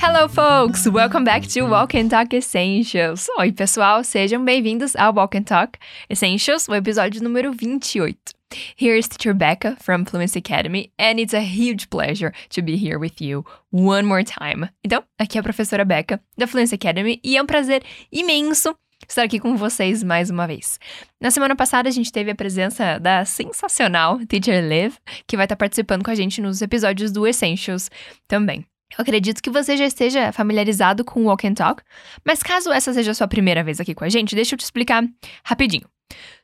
Hello, 0.00 0.28
folks! 0.28 0.86
Welcome 0.86 1.24
back 1.24 1.48
to 1.48 1.62
Walk 1.62 1.92
and 1.96 2.08
Talk 2.08 2.32
Essentials. 2.32 3.28
Oi, 3.36 3.50
pessoal, 3.50 4.04
sejam 4.04 4.44
bem-vindos 4.44 4.94
ao 4.94 5.12
Walk 5.12 5.36
and 5.36 5.42
Talk 5.42 5.76
Essentials, 6.08 6.68
o 6.68 6.74
episódio 6.76 7.20
número 7.20 7.52
28. 7.52 8.16
Here's 8.76 9.08
Teacher 9.08 9.34
Becca 9.34 9.76
from 9.80 10.04
Fluency 10.04 10.38
Academy, 10.38 10.92
and 11.00 11.18
it's 11.18 11.34
a 11.34 11.40
huge 11.40 11.90
pleasure 11.90 12.32
to 12.50 12.62
be 12.62 12.76
here 12.76 12.96
with 12.96 13.20
you 13.20 13.44
one 13.72 14.04
more 14.04 14.22
time. 14.22 14.70
Então, 14.84 15.02
aqui 15.18 15.36
é 15.36 15.40
a 15.40 15.42
professora 15.42 15.84
Becca, 15.84 16.20
da 16.38 16.46
Fluency 16.46 16.76
Academy, 16.76 17.20
e 17.24 17.36
é 17.36 17.42
um 17.42 17.46
prazer 17.46 17.82
imenso 18.12 18.76
estar 19.08 19.24
aqui 19.24 19.40
com 19.40 19.56
vocês 19.56 20.04
mais 20.04 20.30
uma 20.30 20.46
vez. 20.46 20.78
Na 21.20 21.32
semana 21.32 21.56
passada, 21.56 21.88
a 21.88 21.92
gente 21.92 22.12
teve 22.12 22.30
a 22.30 22.36
presença 22.36 23.00
da 23.00 23.24
sensacional 23.24 24.24
Teacher 24.26 24.64
Liv, 24.64 24.94
que 25.26 25.36
vai 25.36 25.46
estar 25.46 25.56
participando 25.56 26.04
com 26.04 26.10
a 26.12 26.14
gente 26.14 26.40
nos 26.40 26.62
episódios 26.62 27.10
do 27.10 27.26
Essentials 27.26 27.90
também. 28.28 28.64
Eu 28.96 29.02
acredito 29.02 29.42
que 29.42 29.50
você 29.50 29.76
já 29.76 29.84
esteja 29.84 30.32
familiarizado 30.32 31.04
com 31.04 31.22
o 31.22 31.24
Walk 31.26 31.46
and 31.46 31.54
Talk, 31.54 31.82
mas 32.24 32.42
caso 32.42 32.72
essa 32.72 32.92
seja 32.92 33.10
a 33.10 33.14
sua 33.14 33.28
primeira 33.28 33.62
vez 33.62 33.80
aqui 33.80 33.94
com 33.94 34.04
a 34.04 34.08
gente, 34.08 34.34
deixa 34.34 34.54
eu 34.54 34.58
te 34.58 34.64
explicar 34.64 35.04
rapidinho. 35.44 35.88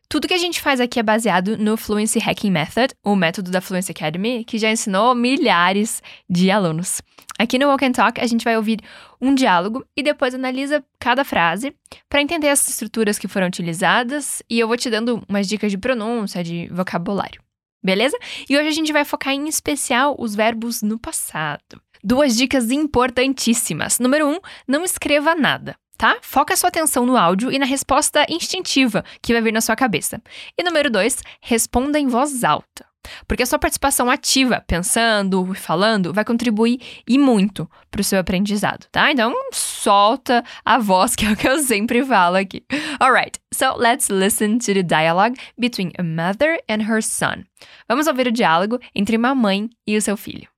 Tudo 0.08 0.28
que 0.28 0.34
a 0.34 0.38
gente 0.38 0.60
faz 0.60 0.80
aqui 0.80 1.00
é 1.00 1.02
baseado 1.02 1.56
no 1.56 1.76
Fluency 1.76 2.18
Hacking 2.18 2.50
Method, 2.50 2.94
o 3.02 3.16
método 3.16 3.50
da 3.50 3.60
Fluency 3.60 3.92
Academy, 3.92 4.44
que 4.44 4.58
já 4.58 4.70
ensinou 4.70 5.14
milhares 5.14 6.02
de 6.28 6.50
alunos. 6.50 7.00
Aqui 7.38 7.58
no 7.58 7.66
Walk 7.66 7.84
and 7.84 7.92
Talk, 7.92 8.20
a 8.20 8.26
gente 8.26 8.44
vai 8.44 8.56
ouvir 8.56 8.78
um 9.20 9.34
diálogo 9.34 9.84
e 9.96 10.02
depois 10.02 10.34
analisa 10.34 10.84
cada 11.00 11.24
frase 11.24 11.74
para 12.08 12.22
entender 12.22 12.48
as 12.48 12.68
estruturas 12.68 13.18
que 13.18 13.26
foram 13.26 13.48
utilizadas 13.48 14.42
e 14.48 14.60
eu 14.60 14.68
vou 14.68 14.76
te 14.76 14.88
dando 14.88 15.24
umas 15.28 15.48
dicas 15.48 15.72
de 15.72 15.78
pronúncia, 15.78 16.44
de 16.44 16.68
vocabulário. 16.68 17.42
Beleza? 17.82 18.16
E 18.48 18.56
hoje 18.56 18.68
a 18.68 18.72
gente 18.72 18.92
vai 18.92 19.04
focar 19.04 19.34
em 19.34 19.48
especial 19.48 20.14
os 20.18 20.34
verbos 20.34 20.80
no 20.80 20.98
passado. 20.98 21.82
Duas 22.06 22.36
dicas 22.36 22.70
importantíssimas. 22.70 23.98
Número 23.98 24.28
um, 24.28 24.38
não 24.68 24.84
escreva 24.84 25.34
nada. 25.34 25.74
Tá? 25.96 26.18
Foca 26.20 26.54
sua 26.54 26.68
atenção 26.68 27.06
no 27.06 27.16
áudio 27.16 27.50
e 27.50 27.58
na 27.58 27.64
resposta 27.64 28.26
instintiva 28.28 29.02
que 29.22 29.32
vai 29.32 29.40
vir 29.40 29.52
na 29.52 29.62
sua 29.62 29.74
cabeça. 29.74 30.20
E 30.58 30.62
número 30.62 30.90
dois, 30.90 31.22
responda 31.40 31.98
em 31.98 32.06
voz 32.06 32.44
alta. 32.44 32.84
Porque 33.26 33.42
a 33.42 33.46
sua 33.46 33.58
participação 33.58 34.10
ativa, 34.10 34.62
pensando 34.66 35.50
e 35.50 35.56
falando, 35.56 36.12
vai 36.12 36.24
contribuir 36.24 36.78
e 37.08 37.16
muito 37.16 37.70
para 37.90 38.02
o 38.02 38.04
seu 38.04 38.18
aprendizado, 38.18 38.86
tá? 38.92 39.10
Então, 39.10 39.32
solta 39.52 40.44
a 40.62 40.78
voz, 40.78 41.14
que 41.16 41.24
é 41.24 41.30
o 41.30 41.36
que 41.36 41.48
eu 41.48 41.58
sempre 41.62 42.04
falo 42.04 42.36
aqui. 42.36 42.62
Alright, 43.00 43.40
so 43.54 43.74
let's 43.76 44.08
listen 44.10 44.58
to 44.58 44.74
the 44.74 44.82
dialogue 44.82 45.38
between 45.58 45.92
a 45.98 46.02
mother 46.02 46.60
and 46.68 46.82
her 46.82 47.02
son. 47.02 47.44
Vamos 47.88 48.06
ouvir 48.06 48.26
o 48.26 48.32
diálogo 48.32 48.78
entre 48.94 49.16
uma 49.16 49.34
mãe 49.34 49.70
e 49.86 49.96
o 49.96 50.02
seu 50.02 50.18
filho. 50.18 50.48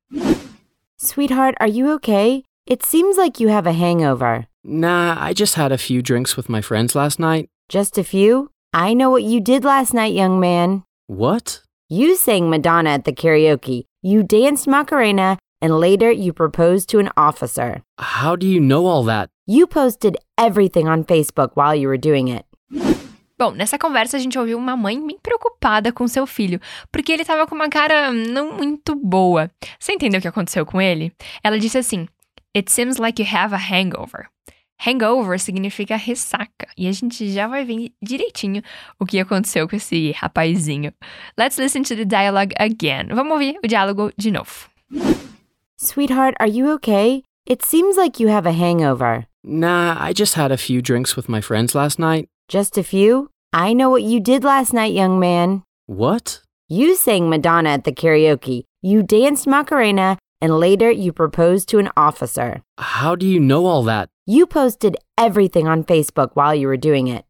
Sweetheart, 0.98 1.55
are 1.61 1.66
you 1.66 1.92
okay? 1.92 2.42
It 2.66 2.83
seems 2.83 3.19
like 3.19 3.39
you 3.39 3.48
have 3.48 3.66
a 3.66 3.72
hangover. 3.72 4.47
Nah, 4.64 5.14
I 5.22 5.34
just 5.34 5.55
had 5.55 5.70
a 5.70 5.77
few 5.78 6.00
drinks 6.00 6.39
with 6.39 6.48
my 6.48 6.62
friends 6.62 6.94
last 6.94 7.19
night. 7.19 7.50
Just 7.69 7.98
a 7.98 8.05
few? 8.05 8.50
I 8.72 8.94
know 8.94 9.11
what 9.11 9.22
you 9.22 9.41
did 9.41 9.62
last 9.62 9.92
night, 9.92 10.14
young 10.14 10.41
man. 10.41 10.84
What? 11.06 11.61
You 11.91 12.17
sang 12.17 12.48
Madonna 12.48 12.91
at 12.91 13.05
the 13.05 13.12
karaoke. 13.12 13.84
You 14.00 14.22
danced 14.22 14.67
Macarena, 14.67 15.39
and 15.61 15.78
later 15.78 16.11
you 16.11 16.33
proposed 16.33 16.89
to 16.91 16.98
an 16.98 17.11
officer. 17.14 17.83
How 17.98 18.34
do 18.34 18.47
you 18.47 18.58
know 18.58 18.86
all 18.86 19.05
that? 19.05 19.28
You 19.47 19.67
posted 19.67 20.17
everything 20.39 20.89
on 20.89 21.05
Facebook 21.05 21.50
while 21.55 21.74
you 21.74 21.89
were 21.89 21.98
doing 21.98 22.28
it. 22.28 22.47
Bom, 23.39 23.51
nessa 23.51 23.79
conversa 23.79 24.17
a 24.17 24.20
gente 24.20 24.39
ouviu 24.39 24.56
uma 24.56 24.77
mãe 24.77 25.05
bem 25.06 25.19
preocupada 25.23 25.92
com 25.92 26.09
seu 26.09 26.27
filho, 26.27 26.59
porque 26.91 27.12
ele 27.12 27.20
estava 27.20 27.47
com 27.47 27.55
uma 27.55 27.69
cara 27.69 28.11
não 28.11 28.53
muito 28.53 28.95
boa. 28.95 29.51
Você 29.79 29.92
entendeu 29.92 30.19
o 30.19 30.23
que 30.23 30.29
aconteceu 30.29 30.65
com 30.65 30.81
ele? 30.81 31.12
Ela 31.45 31.59
disse 31.59 31.77
assim: 31.77 32.09
It 32.57 32.73
seems 32.73 32.97
like 32.97 33.23
you 33.23 33.29
have 33.31 33.55
a 33.55 33.59
hangover. 33.59 34.29
Hangover 34.79 35.39
significa 35.39 35.96
ressaca, 35.96 36.69
e 36.77 36.86
a 36.89 36.92
gente 36.92 37.30
já 37.30 37.46
vai 37.46 37.64
ver 37.64 37.92
direitinho 38.02 38.63
o 38.98 39.05
que 39.05 39.19
aconteceu 39.19 39.69
com 39.69 39.77
esse 39.77 40.13
rapazinho. 40.13 40.92
Let's 41.39 41.58
listen 41.58 41.83
to 41.83 41.96
the 41.96 42.05
dialogue 42.05 42.55
again. 42.58 43.08
Vamos 43.14 43.33
ouvir 43.33 43.58
o 43.63 43.69
diálogo 43.69 44.13
de 44.17 44.30
novo. 44.30 44.70
Sweetheart, 45.79 46.36
are 46.41 46.51
you 46.51 46.73
okay? 46.75 47.23
It 47.46 47.64
seems 47.64 47.98
like 47.98 48.23
you 48.23 48.30
have 48.30 48.48
a 48.48 48.52
hangover. 48.52 49.27
Nah, 49.45 49.96
I 50.01 50.14
just 50.14 50.35
had 50.35 50.51
a 50.51 50.57
few 50.57 50.80
drinks 50.80 51.17
with 51.17 51.29
my 51.29 51.41
friends 51.42 51.75
last 51.75 51.98
night. 51.98 52.29
Just 52.48 52.79
a 52.79 52.84
few? 52.84 53.30
I 53.52 53.73
know 53.73 53.90
what 53.90 54.05
you 54.05 54.20
did 54.20 54.45
last 54.45 54.73
night, 54.73 54.95
young 54.95 55.18
man. 55.18 55.64
What? 55.86 56.42
You 56.68 56.95
sang 56.95 57.29
Madonna 57.29 57.70
at 57.70 57.83
the 57.83 57.92
karaoke. 57.92 58.62
You 58.83 59.02
danced 59.02 59.48
Macarena, 59.48 60.17
and 60.40 60.61
later 60.61 60.89
you 60.89 61.12
proposed 61.12 61.68
to 61.70 61.79
an 61.79 61.90
officer. 61.96 62.62
How 62.79 63.17
do 63.17 63.27
you 63.27 63.40
know 63.40 63.67
all 63.67 63.83
that? 63.84 64.08
You 64.27 64.46
posted 64.46 64.96
everything 65.18 65.67
on 65.67 65.83
Facebook 65.83 66.30
while 66.34 66.55
you 66.55 66.68
were 66.68 66.77
doing 66.77 67.08
it. 67.08 67.24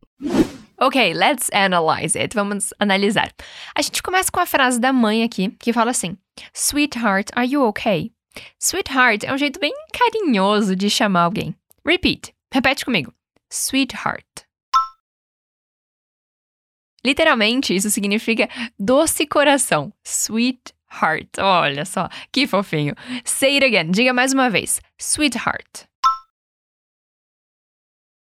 Ok, 0.79 1.15
let's 1.15 1.49
analyze 1.51 2.15
it. 2.15 2.35
Vamos 2.35 2.75
analisar. 2.79 3.31
A 3.75 3.81
gente 3.81 4.03
começa 4.03 4.31
com 4.31 4.41
a 4.41 4.47
frase 4.47 4.79
da 4.79 4.93
mãe 4.93 5.23
aqui, 5.23 5.57
que 5.59 5.73
fala 5.73 5.93
assim: 5.93 6.19
Sweetheart, 6.53 7.31
are 7.35 7.47
you 7.47 7.63
okay? 7.65 8.13
Sweetheart 8.61 9.25
é 9.25 9.33
um 9.33 9.39
jeito 9.39 9.59
bem 9.59 9.73
carinhoso 9.95 10.77
de 10.77 10.91
chamar 10.91 11.23
alguém. 11.23 11.55
Repeat. 11.87 12.35
Repete 12.53 12.85
comigo. 12.85 13.15
Sweetheart. 13.51 14.46
Literalmente, 17.07 17.73
isso 17.73 17.89
significa 17.89 18.49
doce 18.77 19.29
coração. 19.29 19.93
Sweetheart. 20.03 21.39
Olha 21.39 21.85
só, 21.85 22.09
que 22.33 22.49
fofinho. 22.49 22.97
Say 23.25 23.55
it 23.55 23.65
again. 23.65 23.93
Diga 23.93 24.13
mais 24.13 24.33
uma 24.33 24.51
vez. 24.51 24.81
Sweetheart. 24.99 25.87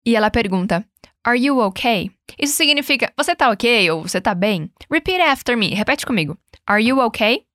E 0.06 0.14
ela 0.14 0.30
pergunta: 0.30 0.86
Are 1.24 1.40
you 1.40 1.58
okay? 1.60 2.12
Isso 2.38 2.58
significa 2.58 3.14
você 3.16 3.34
tá 3.34 3.50
ok 3.50 3.90
ou 3.92 4.02
você 4.02 4.20
tá 4.20 4.36
bem? 4.36 4.70
Repeat 4.92 5.22
after 5.22 5.56
me. 5.56 5.70
Repete 5.74 6.06
comigo. 6.06 6.38
Are 6.68 6.84
you 6.84 7.00
okay? 7.00 7.46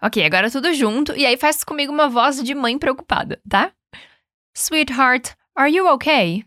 Ok, 0.00 0.24
agora 0.24 0.50
tudo 0.50 0.72
junto 0.72 1.14
e 1.14 1.26
aí 1.26 1.36
faz 1.36 1.62
comigo 1.62 1.92
uma 1.92 2.08
voz 2.08 2.42
de 2.42 2.54
mãe 2.54 2.78
preocupada, 2.78 3.38
tá? 3.46 3.74
Sweetheart, 4.56 5.34
are 5.54 5.70
you 5.70 5.86
okay? 5.88 6.46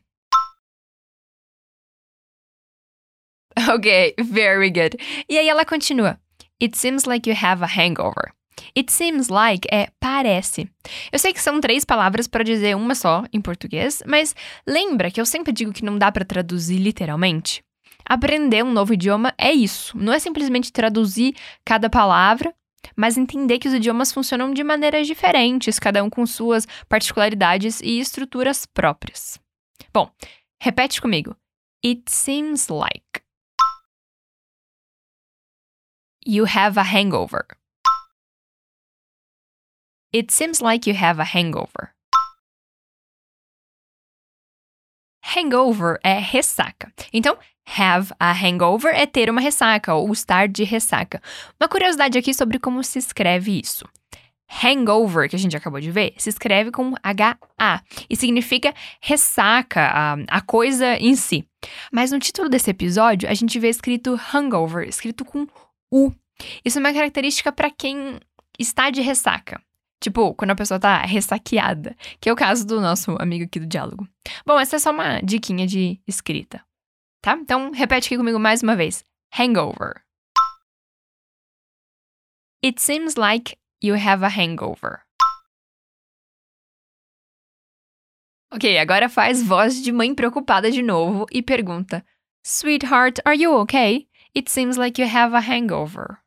Ok, 3.74 4.16
very 4.20 4.70
good. 4.70 4.98
E 5.30 5.38
aí 5.38 5.48
ela 5.48 5.66
continua. 5.66 6.20
It 6.62 6.78
seems 6.78 7.06
like 7.06 7.30
you 7.30 7.36
have 7.42 7.64
a 7.64 7.68
hangover. 7.68 8.34
It 8.78 8.92
seems 8.92 9.30
like 9.30 9.68
é 9.72 9.88
parece. 10.00 10.70
Eu 11.12 11.20
sei 11.20 11.34
que 11.34 11.42
são 11.42 11.60
três 11.60 11.86
palavras 11.86 12.28
para 12.28 12.44
dizer 12.44 12.76
uma 12.76 12.96
só 12.96 13.24
em 13.32 13.42
português, 13.42 14.04
mas 14.06 14.36
lembra 14.68 15.12
que 15.12 15.20
eu 15.20 15.26
sempre 15.26 15.54
digo 15.54 15.74
que 15.74 15.84
não 15.84 15.98
dá 15.98 16.12
para 16.12 16.26
traduzir 16.26 16.78
literalmente? 16.78 17.64
Aprender 18.08 18.64
um 18.64 18.72
novo 18.72 18.94
idioma 18.94 19.34
é 19.38 19.52
isso. 19.52 19.98
Não 19.98 20.14
é 20.14 20.20
simplesmente 20.20 20.72
traduzir 20.72 21.36
cada 21.66 21.90
palavra, 21.90 22.54
mas 22.96 23.18
entender 23.18 23.58
que 23.58 23.68
os 23.68 23.74
idiomas 23.74 24.12
funcionam 24.12 24.54
de 24.54 24.64
maneiras 24.64 25.08
diferentes, 25.08 25.80
cada 25.80 26.04
um 26.04 26.10
com 26.10 26.26
suas 26.26 26.68
particularidades 26.88 27.82
e 27.82 28.00
estruturas 28.00 28.66
próprias. 28.66 29.40
Bom, 29.94 30.10
repete 30.62 31.02
comigo. 31.02 31.36
It 31.84 32.04
seems 32.08 32.68
like. 32.68 33.25
You 36.28 36.46
have 36.46 36.76
a 36.80 36.84
hangover. 36.84 37.46
It 40.12 40.32
seems 40.32 40.60
like 40.60 40.90
you 40.90 40.96
have 40.96 41.20
a 41.20 41.24
hangover. 41.24 41.92
Hangover 45.24 46.00
é 46.04 46.18
ressaca. 46.18 46.92
Então, 47.14 47.38
have 47.78 48.12
a 48.20 48.32
hangover 48.32 48.92
é 48.96 49.06
ter 49.06 49.30
uma 49.30 49.40
ressaca 49.40 49.94
ou 49.94 50.12
estar 50.12 50.48
de 50.48 50.64
ressaca. 50.64 51.22
Uma 51.60 51.70
curiosidade 51.70 52.18
aqui 52.18 52.34
sobre 52.34 52.58
como 52.58 52.84
se 52.84 52.98
escreve 52.98 53.60
isso. 53.60 53.86
Hangover, 54.64 55.30
que 55.30 55.36
a 55.36 55.40
gente 55.40 55.56
acabou 55.56 55.80
de 55.80 55.92
ver, 55.92 56.16
se 56.18 56.30
escreve 56.30 56.72
com 56.72 56.96
H-A 57.04 57.82
e 58.10 58.16
significa 58.16 58.74
ressaca, 59.00 59.92
a, 59.94 60.14
a 60.28 60.42
coisa 60.42 60.98
em 60.98 61.16
si. 61.16 61.48
Mas 61.92 62.12
no 62.12 62.20
título 62.20 62.50
desse 62.50 62.72
episódio, 62.72 63.30
a 63.30 63.34
gente 63.36 63.60
vê 63.60 63.70
escrito 63.70 64.20
hangover, 64.34 64.88
escrito 64.88 65.24
com 65.24 65.48
U. 65.96 66.14
Isso 66.64 66.78
é 66.78 66.82
uma 66.82 66.94
característica 66.94 67.52
para 67.52 67.72
quem 67.72 68.20
está 68.60 68.90
de 68.90 69.02
ressaca. 69.02 69.62
Tipo, 70.02 70.36
quando 70.36 70.52
a 70.52 70.56
pessoa 70.56 70.80
tá 70.80 71.02
ressaqueada, 71.02 71.96
que 72.20 72.30
é 72.30 72.34
o 72.34 72.36
caso 72.36 72.68
do 72.68 72.82
nosso 72.82 73.16
amigo 73.20 73.46
aqui 73.46 73.60
do 73.60 73.66
diálogo. 73.66 74.08
Bom, 74.46 74.60
essa 74.60 74.76
é 74.76 74.80
só 74.80 74.92
uma 74.92 75.22
diquinha 75.22 75.66
de 75.66 76.00
escrita, 76.06 76.64
tá? 77.22 77.38
Então, 77.40 77.72
repete 77.72 78.08
aqui 78.08 78.18
comigo 78.18 78.38
mais 78.38 78.62
uma 78.62 78.76
vez. 78.76 79.06
Hangover. 79.38 80.04
It 82.64 82.82
seems 82.82 83.16
like 83.16 83.58
you 83.82 83.96
have 83.96 84.24
a 84.24 84.30
hangover. 84.30 85.06
Ok, 88.52 88.78
agora 88.78 89.10
faz 89.10 89.42
voz 89.42 89.82
de 89.82 89.92
mãe 89.92 90.14
preocupada 90.14 90.70
de 90.70 90.82
novo 90.82 91.26
e 91.32 91.42
pergunta: 91.42 92.06
Sweetheart, 92.46 93.20
are 93.26 93.38
you 93.38 93.54
okay? 93.60 94.08
It 94.36 94.50
seems 94.50 94.78
like 94.78 95.02
you 95.02 95.08
have 95.08 95.34
a 95.34 95.42
hangover. 95.42 96.20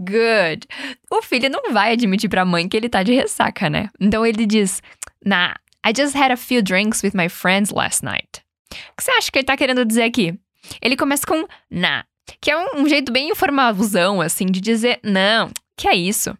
Good. 0.00 0.66
O 1.10 1.22
filho 1.22 1.50
não 1.50 1.72
vai 1.72 1.92
admitir 1.92 2.28
pra 2.28 2.44
mãe 2.44 2.68
que 2.68 2.76
ele 2.76 2.88
tá 2.88 3.02
de 3.02 3.12
ressaca, 3.14 3.68
né? 3.68 3.88
Então 4.00 4.24
ele 4.24 4.46
diz: 4.46 4.80
Nah, 5.24 5.54
I 5.84 5.92
just 5.96 6.14
had 6.14 6.30
a 6.30 6.36
few 6.36 6.62
drinks 6.62 7.02
with 7.02 7.12
my 7.14 7.28
friends 7.28 7.70
last 7.70 8.04
night. 8.04 8.44
O 8.92 8.96
que 8.96 9.04
você 9.04 9.10
acha 9.12 9.30
que 9.30 9.38
ele 9.38 9.46
tá 9.46 9.56
querendo 9.56 9.84
dizer 9.84 10.04
aqui? 10.04 10.38
Ele 10.80 10.96
começa 10.96 11.26
com 11.26 11.46
nah, 11.70 12.04
que 12.40 12.50
é 12.50 12.56
um, 12.56 12.82
um 12.82 12.88
jeito 12.88 13.10
bem 13.10 13.30
informalzão, 13.30 14.20
assim, 14.20 14.46
de 14.46 14.60
dizer 14.60 15.00
não, 15.02 15.50
que 15.76 15.88
é 15.88 15.94
isso. 15.94 16.36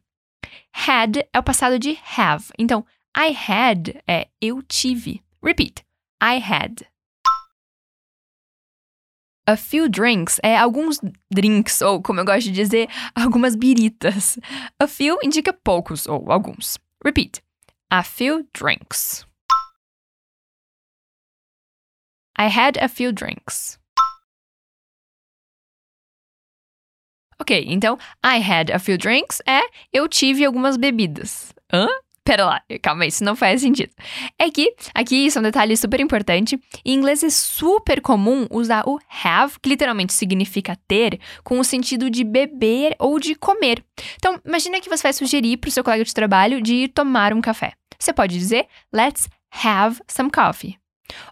Had 0.72 1.18
é 1.32 1.38
o 1.38 1.42
passado 1.42 1.78
de 1.78 1.98
have. 2.16 2.44
Então, 2.58 2.84
I 3.16 3.34
had 3.34 3.96
é 4.06 4.28
eu 4.40 4.62
tive. 4.62 5.22
Repeat. 5.42 5.87
I 6.20 6.40
had. 6.40 6.86
A 9.46 9.56
few 9.56 9.88
drinks 9.88 10.38
é 10.42 10.58
alguns 10.58 11.00
drinks, 11.32 11.80
ou 11.80 12.02
como 12.02 12.20
eu 12.20 12.24
gosto 12.24 12.46
de 12.46 12.52
dizer, 12.52 12.88
algumas 13.14 13.54
biritas. 13.54 14.38
A 14.78 14.86
few 14.86 15.16
indica 15.22 15.52
poucos 15.52 16.06
ou 16.06 16.30
alguns. 16.30 16.76
Repeat. 17.02 17.42
A 17.90 18.02
few 18.02 18.46
drinks. 18.52 19.24
I 22.36 22.48
had 22.48 22.76
a 22.78 22.88
few 22.88 23.10
drinks. 23.12 23.78
Ok, 27.40 27.64
então 27.68 27.96
I 28.22 28.40
had 28.40 28.70
a 28.70 28.78
few 28.78 28.98
drinks 28.98 29.40
é 29.46 29.60
eu 29.92 30.08
tive 30.08 30.44
algumas 30.44 30.76
bebidas. 30.76 31.54
Hã? 31.72 31.88
Pera 32.28 32.44
lá, 32.44 32.62
calma 32.82 33.04
aí, 33.04 33.08
isso 33.08 33.24
não 33.24 33.34
faz 33.34 33.62
sentido. 33.62 33.90
É 34.38 34.50
que, 34.50 34.74
aqui, 34.94 35.16
isso 35.16 35.38
é 35.38 35.40
um 35.40 35.42
detalhe 35.42 35.74
super 35.74 35.98
importante. 35.98 36.60
Em 36.84 36.92
inglês 36.92 37.22
é 37.24 37.30
super 37.30 38.02
comum 38.02 38.46
usar 38.50 38.86
o 38.86 38.98
have, 39.24 39.58
que 39.62 39.70
literalmente 39.70 40.12
significa 40.12 40.76
ter, 40.86 41.18
com 41.42 41.58
o 41.58 41.64
sentido 41.64 42.10
de 42.10 42.24
beber 42.24 42.94
ou 42.98 43.18
de 43.18 43.34
comer. 43.34 43.82
Então, 44.16 44.38
imagina 44.44 44.78
que 44.78 44.90
você 44.90 45.04
vai 45.04 45.14
sugerir 45.14 45.56
para 45.56 45.68
o 45.68 45.70
seu 45.70 45.82
colega 45.82 46.04
de 46.04 46.12
trabalho 46.12 46.60
de 46.60 46.74
ir 46.74 46.88
tomar 46.88 47.32
um 47.32 47.40
café. 47.40 47.72
Você 47.98 48.12
pode 48.12 48.38
dizer, 48.38 48.66
let's 48.92 49.26
have 49.64 49.98
some 50.06 50.30
coffee. 50.30 50.78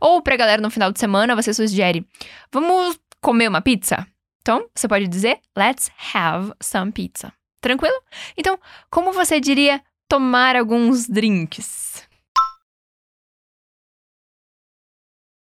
Ou 0.00 0.22
para 0.22 0.32
a 0.32 0.38
galera 0.38 0.62
no 0.62 0.70
final 0.70 0.90
de 0.90 0.98
semana, 0.98 1.36
você 1.36 1.52
sugere, 1.52 2.06
vamos 2.50 2.98
comer 3.20 3.48
uma 3.48 3.60
pizza? 3.60 4.06
Então, 4.40 4.66
você 4.74 4.88
pode 4.88 5.06
dizer, 5.08 5.40
let's 5.54 5.90
have 6.14 6.54
some 6.58 6.90
pizza. 6.90 7.30
Tranquilo? 7.60 8.00
Então, 8.34 8.58
como 8.90 9.12
você 9.12 9.38
diria 9.38 9.82
tomar 10.08 10.56
alguns 10.56 11.06
drinks. 11.06 12.06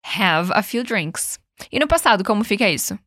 Have 0.04 0.52
a 0.54 0.62
few 0.62 0.84
drinks. 0.84 1.40
E 1.72 1.80
no 1.80 1.88
passado, 1.88 2.24
como 2.24 2.44
fica 2.44 2.70
isso? 2.70 2.98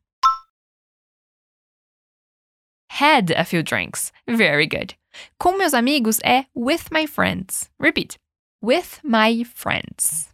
Had 2.89 3.31
a 3.31 3.45
few 3.45 3.63
drinks. 3.63 4.11
Very 4.27 4.67
good. 4.67 4.95
Com 5.39 5.57
meus 5.57 5.73
amigos 5.73 6.19
é 6.23 6.45
with 6.55 6.91
my 6.91 7.05
friends. 7.07 7.69
Repeat. 7.79 8.17
With 8.61 8.99
my 9.03 9.43
friends. 9.43 10.29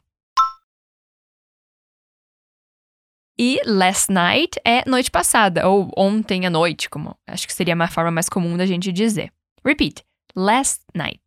E 3.38 3.60
last 3.66 4.12
night 4.12 4.60
é 4.64 4.88
noite 4.88 5.10
passada, 5.10 5.68
ou 5.68 5.92
ontem 5.98 6.46
à 6.46 6.52
noite, 6.52 6.88
como 6.88 7.18
acho 7.28 7.48
que 7.48 7.54
seria 7.54 7.74
uma 7.74 7.88
forma 7.88 8.12
mais 8.12 8.30
comum 8.30 8.56
da 8.56 8.66
gente 8.66 8.92
dizer. 8.92 9.34
Repeat 9.66 10.04
last 10.36 10.84
night. 10.94 11.22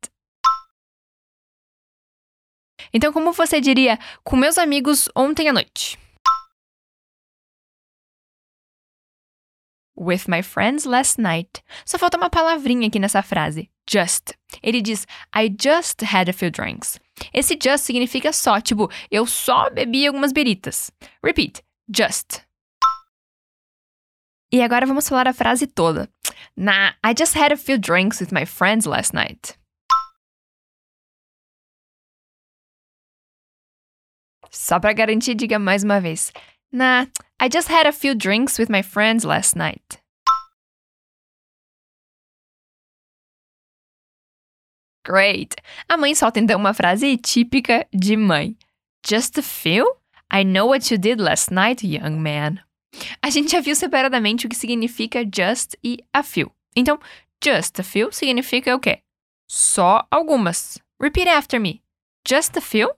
Então, 2.92 3.12
como 3.12 3.32
você 3.32 3.60
diria 3.60 3.98
com 4.24 4.36
meus 4.36 4.58
amigos 4.58 5.08
ontem 5.14 5.48
à 5.48 5.52
noite? 5.52 5.98
With 9.98 10.28
my 10.28 10.42
friends 10.42 10.84
last 10.84 11.20
night. 11.20 11.64
Só 11.84 11.98
falta 11.98 12.16
uma 12.16 12.28
palavrinha 12.28 12.88
aqui 12.88 12.98
nessa 12.98 13.22
frase. 13.22 13.70
Just. 13.88 14.34
Ele 14.62 14.82
diz 14.82 15.06
I 15.34 15.48
just 15.48 16.02
had 16.02 16.28
a 16.28 16.32
few 16.32 16.50
drinks. 16.50 16.98
Esse 17.32 17.58
just 17.60 17.84
significa 17.86 18.32
só, 18.32 18.60
tipo, 18.60 18.90
eu 19.10 19.26
só 19.26 19.70
bebi 19.70 20.06
algumas 20.06 20.32
beritas. 20.32 20.90
Repeat. 21.24 21.62
Just. 21.88 22.44
E 24.52 24.62
agora 24.62 24.86
vamos 24.86 25.08
falar 25.08 25.26
a 25.28 25.32
frase 25.32 25.66
toda. 25.66 26.08
Nah, 26.56 26.92
I 27.02 27.14
just 27.14 27.34
had 27.34 27.52
a 27.52 27.56
few 27.56 27.78
drinks 27.78 28.20
with 28.20 28.32
my 28.32 28.44
friends 28.44 28.86
last 28.86 29.12
night. 29.14 29.56
Só 34.50 34.80
para 34.80 34.94
garantir, 34.94 35.34
diga 35.34 35.58
mais 35.58 35.84
uma 35.84 36.00
vez. 36.00 36.32
Nah, 36.72 37.06
I 37.38 37.48
just 37.48 37.68
had 37.68 37.86
a 37.86 37.92
few 37.92 38.14
drinks 38.14 38.58
with 38.58 38.70
my 38.70 38.82
friends 38.82 39.24
last 39.24 39.54
night. 39.56 40.00
Great! 45.04 45.54
A 45.88 45.96
mãe 45.96 46.14
solta 46.14 46.40
então 46.40 46.58
uma 46.58 46.74
frase 46.74 47.16
típica 47.16 47.86
de 47.92 48.16
mãe. 48.16 48.56
Just 49.06 49.38
a 49.38 49.42
few? 49.42 49.86
I 50.30 50.42
know 50.42 50.66
what 50.66 50.90
you 50.90 50.98
did 50.98 51.20
last 51.20 51.52
night, 51.52 51.84
young 51.84 52.20
man. 52.20 52.60
A 53.22 53.30
gente 53.30 53.50
já 53.50 53.60
viu 53.60 53.74
separadamente 53.74 54.46
o 54.46 54.48
que 54.48 54.56
significa 54.56 55.24
just 55.24 55.74
e 55.82 55.98
a 56.12 56.22
few. 56.22 56.50
Então, 56.74 56.98
just 57.42 57.78
a 57.80 57.82
few 57.82 58.12
significa 58.12 58.74
o 58.74 58.80
quê? 58.80 59.02
Só 59.48 60.06
algumas. 60.10 60.78
Repeat 61.00 61.28
after 61.28 61.60
me. 61.60 61.82
Just 62.26 62.56
a 62.56 62.60
few? 62.60 62.90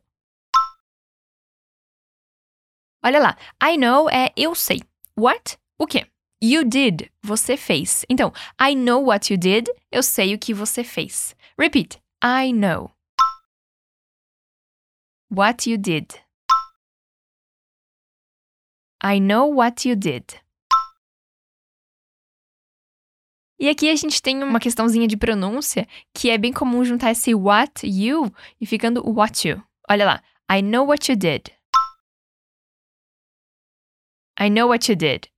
Olha 3.03 3.21
lá. 3.21 3.37
I 3.63 3.77
know 3.77 4.09
é 4.11 4.33
eu 4.37 4.55
sei. 4.55 4.83
What? 5.17 5.59
O 5.79 5.87
quê? 5.87 6.07
You 6.43 6.65
did. 6.65 7.11
Você 7.23 7.57
fez. 7.57 8.05
Então, 8.09 8.33
I 8.61 8.75
know 8.75 9.05
what 9.05 9.33
you 9.33 9.39
did. 9.39 9.69
Eu 9.91 10.03
sei 10.03 10.35
o 10.35 10.39
que 10.39 10.55
você 10.55 10.85
fez. 10.85 11.35
Repeat. 11.59 12.01
I 12.23 12.53
know. 12.53 12.93
What 15.31 15.69
you 15.69 15.77
did. 15.77 16.15
I 19.03 19.21
know 19.21 19.55
what 19.55 19.89
you 19.89 19.95
did. 19.95 20.25
E 23.61 23.69
aqui 23.69 23.91
a 23.91 23.97
gente 23.97 24.21
tem 24.23 24.43
uma 24.43 24.61
questãozinha 24.61 25.07
de 25.07 25.17
pronúncia 25.17 25.87
que 26.15 26.31
é 26.31 26.39
bem 26.39 26.53
comum 26.53 26.85
juntar 26.85 27.11
esse 27.11 27.35
what 27.35 27.87
you 27.87 28.33
e 28.61 28.67
ficando 28.67 29.03
what 29.09 29.49
you. 29.49 29.63
Olha 29.89 30.05
lá. 30.05 30.23
I 30.51 30.63
know 30.63 30.87
what 30.87 31.11
you 31.11 31.17
did. 31.17 31.53
I 34.41 34.49
know 34.49 34.69
what 34.69 34.91
you 34.91 34.97
did. 34.97 35.29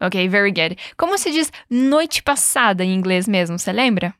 Ok, 0.00 0.28
very 0.28 0.50
good. 0.52 0.76
Como 0.96 1.16
se 1.16 1.30
diz 1.30 1.50
noite 1.68 2.22
passada 2.22 2.84
em 2.84 2.94
inglês 2.94 3.26
mesmo, 3.28 3.58
você 3.58 3.72
lembra? 3.72 4.14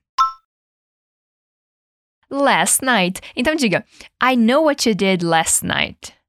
Last 2.31 2.85
night. 2.85 3.21
Então 3.35 3.55
diga, 3.55 3.85
I 4.23 4.37
know 4.37 4.65
what 4.65 4.89
you 4.89 4.95
did 4.95 5.23
last 5.23 5.65
night. 5.65 6.20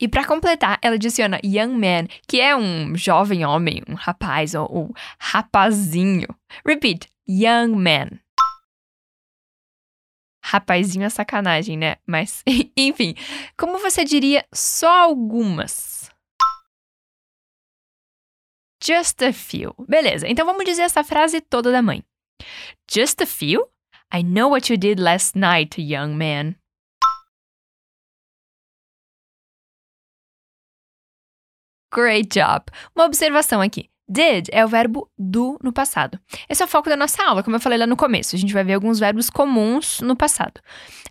E 0.00 0.08
para 0.08 0.26
completar, 0.26 0.78
ela 0.82 0.96
adiciona 0.96 1.40
young 1.44 1.74
man, 1.74 2.08
que 2.26 2.40
é 2.40 2.56
um 2.56 2.96
jovem 2.96 3.44
homem, 3.44 3.82
um 3.88 3.94
rapaz 3.94 4.54
ou 4.54 4.86
um 4.86 4.90
rapazinho. 5.18 6.28
Repeat, 6.66 7.08
young 7.28 7.76
man. 7.76 8.18
Rapazinho 10.44 11.04
é 11.04 11.08
sacanagem, 11.08 11.76
né? 11.76 11.96
Mas, 12.06 12.42
enfim, 12.76 13.14
como 13.56 13.78
você 13.78 14.04
diria 14.04 14.44
só 14.52 15.04
algumas? 15.04 16.10
Just 18.84 19.22
a 19.22 19.32
few. 19.32 19.72
Beleza, 19.88 20.26
então 20.26 20.44
vamos 20.44 20.64
dizer 20.64 20.82
essa 20.82 21.04
frase 21.04 21.40
toda 21.40 21.70
da 21.70 21.80
mãe. 21.80 22.02
Just 22.90 23.22
a 23.22 23.26
few? 23.26 23.68
I 24.12 24.22
know 24.22 24.50
what 24.50 24.70
you 24.70 24.76
did 24.76 24.98
last 24.98 25.38
night, 25.38 25.80
young 25.80 26.16
man. 26.16 26.56
Great 31.94 32.28
job! 32.32 32.64
Uma 32.96 33.04
observação 33.04 33.60
aqui. 33.60 33.90
Did 34.08 34.48
é 34.50 34.64
o 34.64 34.68
verbo 34.68 35.08
do 35.18 35.58
no 35.62 35.72
passado. 35.72 36.18
Esse 36.48 36.62
é 36.62 36.64
o 36.64 36.68
foco 36.68 36.88
da 36.88 36.96
nossa 36.96 37.22
aula, 37.22 37.42
como 37.42 37.56
eu 37.56 37.60
falei 37.60 37.78
lá 37.78 37.86
no 37.86 37.96
começo. 37.96 38.34
A 38.34 38.38
gente 38.38 38.52
vai 38.52 38.64
ver 38.64 38.74
alguns 38.74 38.98
verbos 38.98 39.30
comuns 39.30 40.00
no 40.00 40.16
passado. 40.16 40.60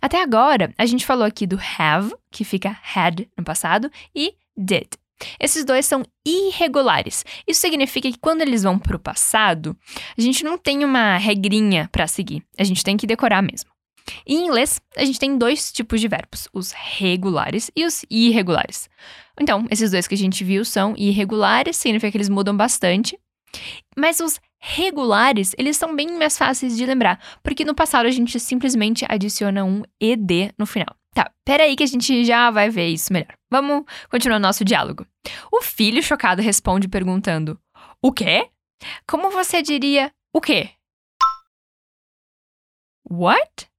Até 0.00 0.22
agora, 0.22 0.72
a 0.76 0.86
gente 0.86 1.06
falou 1.06 1.24
aqui 1.24 1.46
do 1.46 1.58
have, 1.78 2.14
que 2.30 2.44
fica 2.44 2.76
had 2.94 3.26
no 3.36 3.44
passado, 3.44 3.90
e 4.14 4.34
did. 4.56 4.88
Esses 5.38 5.64
dois 5.64 5.86
são 5.86 6.02
irregulares. 6.26 7.24
Isso 7.46 7.60
significa 7.60 8.10
que 8.10 8.18
quando 8.18 8.42
eles 8.42 8.62
vão 8.62 8.78
para 8.78 8.96
o 8.96 9.00
passado, 9.00 9.76
a 10.16 10.20
gente 10.20 10.44
não 10.44 10.58
tem 10.58 10.84
uma 10.84 11.16
regrinha 11.16 11.88
para 11.90 12.06
seguir. 12.06 12.42
A 12.58 12.64
gente 12.64 12.84
tem 12.84 12.96
que 12.96 13.06
decorar 13.06 13.42
mesmo. 13.42 13.71
Em 14.26 14.44
inglês, 14.46 14.80
a 14.96 15.04
gente 15.04 15.18
tem 15.18 15.36
dois 15.36 15.72
tipos 15.72 16.00
de 16.00 16.08
verbos: 16.08 16.48
os 16.52 16.72
regulares 16.72 17.70
e 17.76 17.84
os 17.84 18.04
irregulares. 18.10 18.88
Então, 19.40 19.66
esses 19.70 19.90
dois 19.90 20.06
que 20.06 20.14
a 20.14 20.18
gente 20.18 20.44
viu 20.44 20.64
são 20.64 20.94
irregulares, 20.96 21.76
significa 21.76 22.10
que 22.10 22.16
eles 22.16 22.28
mudam 22.28 22.56
bastante. 22.56 23.18
Mas 23.96 24.20
os 24.20 24.40
regulares, 24.58 25.54
eles 25.58 25.76
são 25.76 25.94
bem 25.94 26.16
mais 26.18 26.38
fáceis 26.38 26.76
de 26.76 26.86
lembrar, 26.86 27.20
porque 27.42 27.64
no 27.64 27.74
passado 27.74 28.06
a 28.06 28.10
gente 28.10 28.38
simplesmente 28.38 29.04
adiciona 29.08 29.64
um 29.64 29.82
ed 30.00 30.52
no 30.58 30.66
final. 30.66 30.94
Tá, 31.14 31.30
peraí 31.44 31.76
que 31.76 31.82
a 31.82 31.86
gente 31.86 32.24
já 32.24 32.50
vai 32.50 32.70
ver 32.70 32.88
isso 32.88 33.12
melhor. 33.12 33.34
Vamos 33.50 33.84
continuar 34.08 34.38
nosso 34.38 34.64
diálogo. 34.64 35.06
O 35.52 35.60
filho 35.60 36.02
chocado 36.02 36.40
responde 36.40 36.88
perguntando: 36.88 37.60
O 38.00 38.12
quê? 38.12 38.48
Como 39.06 39.30
você 39.30 39.60
diria 39.60 40.10
o 40.32 40.40
quê? 40.40 40.70
What? 43.10 43.71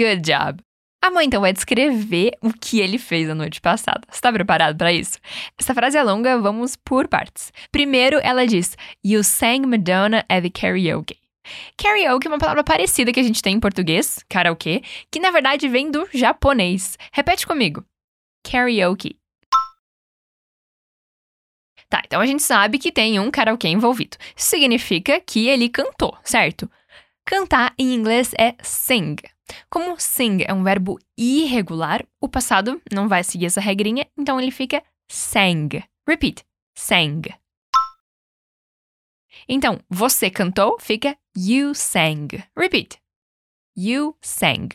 Good 0.00 0.22
job. 0.22 0.62
A 1.04 1.10
mãe 1.10 1.26
então 1.26 1.42
vai 1.42 1.52
descrever 1.52 2.32
o 2.40 2.54
que 2.54 2.80
ele 2.80 2.96
fez 2.96 3.28
na 3.28 3.34
noite 3.34 3.60
passada. 3.60 4.00
Está 4.10 4.32
preparado 4.32 4.74
para 4.74 4.90
isso? 4.90 5.18
Essa 5.58 5.74
frase 5.74 5.98
é 5.98 6.02
longa, 6.02 6.38
vamos 6.38 6.74
por 6.74 7.06
partes. 7.06 7.52
Primeiro, 7.70 8.18
ela 8.22 8.46
diz: 8.46 8.78
You 9.04 9.22
sang 9.22 9.66
Madonna 9.66 10.24
at 10.26 10.42
the 10.42 10.48
karaoke. 10.48 11.18
Karaoke 11.76 12.26
é 12.26 12.30
uma 12.30 12.38
palavra 12.38 12.64
parecida 12.64 13.12
que 13.12 13.20
a 13.20 13.22
gente 13.22 13.42
tem 13.42 13.56
em 13.56 13.60
português, 13.60 14.24
karaokê, 14.26 14.82
que 15.10 15.20
na 15.20 15.30
verdade 15.30 15.68
vem 15.68 15.90
do 15.90 16.08
japonês. 16.14 16.96
Repete 17.12 17.46
comigo. 17.46 17.84
Karaoke. 18.42 19.18
Tá, 21.90 22.00
então 22.06 22.22
a 22.22 22.26
gente 22.26 22.42
sabe 22.42 22.78
que 22.78 22.90
tem 22.90 23.20
um 23.20 23.30
karaokê 23.30 23.68
envolvido. 23.68 24.16
Significa 24.34 25.20
que 25.20 25.46
ele 25.46 25.68
cantou, 25.68 26.16
certo? 26.24 26.70
Cantar 27.26 27.74
em 27.78 27.92
inglês 27.92 28.32
é 28.38 28.54
sing. 28.62 29.16
Como 29.68 29.98
sing 29.98 30.44
é 30.46 30.52
um 30.52 30.62
verbo 30.62 30.98
irregular, 31.16 32.04
o 32.20 32.28
passado 32.28 32.80
não 32.92 33.08
vai 33.08 33.24
seguir 33.24 33.46
essa 33.46 33.60
regrinha, 33.60 34.06
então 34.16 34.40
ele 34.40 34.50
fica 34.50 34.82
sang. 35.10 35.82
Repeat. 36.06 36.44
Sang. 36.76 37.22
Então, 39.48 39.80
você 39.88 40.30
cantou 40.30 40.78
fica 40.80 41.16
you 41.36 41.74
sang. 41.74 42.28
Repeat. 42.56 42.98
You 43.76 44.16
sang. 44.20 44.68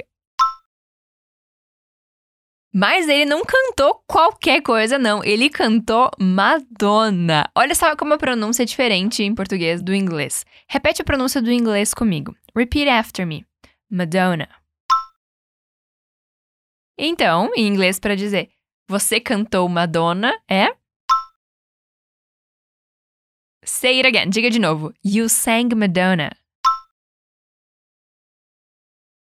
Mas 2.78 3.08
ele 3.08 3.24
não 3.24 3.42
cantou 3.46 4.04
qualquer 4.06 4.62
coisa, 4.62 5.00
não. 5.00 5.24
Ele 5.24 5.50
cantou 5.50 6.12
Madonna. 6.20 7.50
Olha 7.56 7.74
só 7.74 7.96
como 7.96 8.14
a 8.14 8.18
pronúncia 8.18 8.64
é 8.64 8.66
diferente 8.66 9.24
em 9.24 9.34
português 9.34 9.82
do 9.82 9.96
inglês. 9.96 10.46
Repete 10.68 11.02
a 11.02 11.06
pronúncia 11.06 11.42
do 11.42 11.50
inglês 11.50 11.94
comigo. 11.94 12.36
Repeat 12.54 12.90
after 12.90 13.26
me. 13.26 13.46
Madonna. 13.90 14.50
Então, 16.98 17.52
em 17.56 17.68
inglês, 17.68 18.00
para 18.00 18.16
dizer 18.16 18.50
você 18.88 19.20
cantou 19.20 19.68
Madonna 19.68 20.32
é. 20.48 20.68
Say 23.64 24.00
it 24.00 24.08
again. 24.08 24.30
Diga 24.30 24.50
de 24.50 24.60
novo. 24.60 24.94
You 25.04 25.28
sang 25.28 25.74
Madonna. 25.76 26.30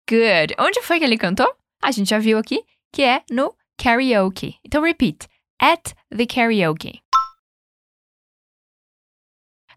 Good. 0.07 0.55
Onde 0.59 0.83
foi 0.83 0.99
que 0.99 1.05
ele 1.05 1.17
cantou? 1.17 1.51
A 1.81 1.91
gente 1.91 2.09
já 2.09 2.19
viu 2.19 2.37
aqui 2.37 2.63
que 2.93 3.01
é 3.01 3.23
no 3.31 3.55
karaoke. 3.75 4.59
Então, 4.63 4.83
repeat. 4.83 5.27
At 5.59 5.93
the 6.15 6.27
karaoke. 6.27 7.01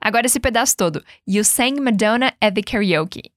Agora 0.01 0.27
esse 0.27 0.39
pedaço 0.39 0.77
todo. 0.77 1.03
You 1.27 1.45
sang 1.45 1.81
Madonna 1.81 2.37
at 2.43 2.55
the 2.55 2.63
karaoke. 2.63 3.33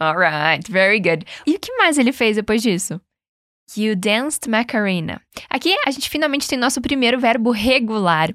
Alright, 0.00 0.70
very 0.70 1.00
good. 1.00 1.24
E 1.46 1.54
o 1.54 1.58
que 1.58 1.76
mais 1.76 1.98
ele 1.98 2.12
fez 2.12 2.36
depois 2.36 2.62
disso? 2.62 3.00
You 3.76 3.96
danced 3.96 4.48
Macarena. 4.48 5.20
Aqui 5.48 5.74
a 5.86 5.90
gente 5.90 6.10
finalmente 6.10 6.46
tem 6.46 6.58
nosso 6.58 6.80
primeiro 6.80 7.18
verbo 7.18 7.50
regular. 7.50 8.30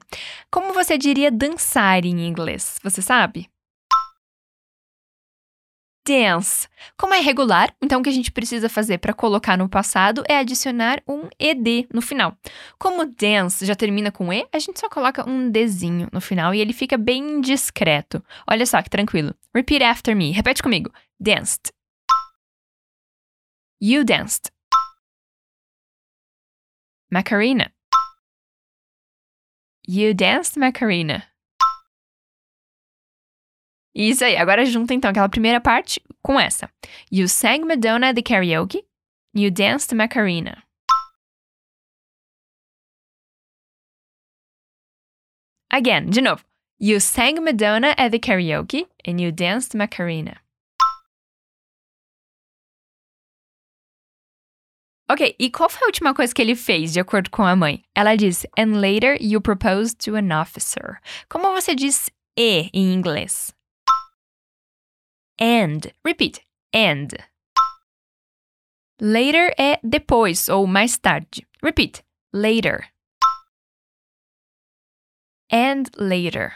Como 0.52 0.74
você 0.74 0.98
diria 0.98 1.32
dançar 1.32 2.04
em 2.04 2.28
inglês? 2.28 2.78
Você 2.84 3.02
sabe? 3.02 3.48
Dance. 6.08 6.68
Como 6.98 7.14
é 7.14 7.20
regular, 7.20 7.72
então 7.80 8.00
o 8.00 8.04
que 8.04 8.10
a 8.10 8.14
gente 8.14 8.32
precisa 8.32 8.68
fazer 8.68 8.98
para 8.98 9.14
colocar 9.14 9.56
no 9.56 9.70
passado 9.70 10.24
é 10.28 10.38
adicionar 10.38 11.04
um 11.08 11.30
ed 11.38 11.88
no 11.94 12.02
final. 12.02 12.36
Como 12.80 13.06
dance 13.06 13.64
já 13.64 13.76
termina 13.76 14.12
com 14.12 14.34
e, 14.34 14.48
a 14.52 14.58
gente 14.58 14.80
só 14.80 14.90
coloca 14.90 15.30
um 15.30 15.52
dzinho 15.52 16.10
no 16.12 16.20
final 16.20 16.56
e 16.56 16.60
ele 16.60 16.74
fica 16.74 16.98
bem 16.98 17.40
discreto. 17.40 18.24
Olha 18.50 18.66
só 18.66 18.82
que 18.82 18.90
tranquilo. 18.90 19.36
Repeat 19.54 19.84
after 19.84 20.16
me. 20.16 20.32
Repete 20.32 20.64
comigo. 20.64 20.92
Danced. 21.22 21.74
You 23.82 24.06
danced. 24.06 24.52
Macarena. 27.12 27.72
You 29.86 30.14
danced 30.14 30.58
Macarena. 30.58 31.24
Isso 33.94 34.24
aí, 34.24 34.38
agora 34.38 34.66
junta 34.66 34.94
então 34.94 35.12
aquela 35.12 35.28
primeira 35.28 35.60
parte 35.60 36.02
com 36.22 36.40
essa. 36.40 36.72
You 37.12 37.28
sang 37.28 37.66
Madonna 37.66 38.10
at 38.10 38.16
the 38.16 38.22
karaoke. 38.22 38.86
You 39.34 39.52
danced 39.52 39.94
Macarena. 39.94 40.64
Again, 45.70 46.10
de 46.12 46.22
novo. 46.22 46.46
You 46.78 47.02
sang 47.02 47.44
Madonna 47.44 47.94
at 47.98 48.12
the 48.12 48.20
karaoke 48.20 48.88
and 49.06 49.20
you 49.20 49.34
danced 49.34 49.76
Macarena. 49.76 50.40
Ok, 55.12 55.36
e 55.40 55.50
qual 55.50 55.68
foi 55.68 55.82
a 55.84 55.88
última 55.88 56.14
coisa 56.14 56.32
que 56.32 56.40
ele 56.40 56.56
fez, 56.56 56.94
de 56.94 57.00
acordo 57.00 57.32
com 57.32 57.44
a 57.44 57.56
mãe? 57.56 57.84
Ela 57.96 58.16
diz, 58.16 58.46
and 58.56 58.80
later 58.80 59.18
you 59.20 59.42
proposed 59.42 59.98
to 59.98 60.16
an 60.16 60.40
officer. 60.40 61.00
Como 61.28 61.52
você 61.52 61.74
diz 61.74 62.12
e 62.38 62.70
em 62.72 62.94
inglês? 62.94 63.52
And. 65.42 65.92
Repeat. 66.06 66.42
And. 66.76 67.08
Later 69.02 69.56
é 69.58 69.80
depois 69.82 70.48
ou 70.48 70.68
mais 70.68 70.98
tarde. 70.98 71.48
Repeat. 71.64 72.04
Later. 72.32 72.92
And 75.52 75.86
later. 75.98 76.54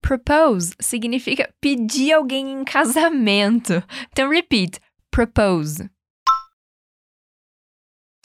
Propose 0.00 0.74
significa 0.80 1.52
pedir 1.60 2.12
alguém 2.12 2.50
em 2.50 2.64
casamento. 2.64 3.82
Então, 4.10 4.30
repeat 4.30 4.80
propose. 5.14 5.88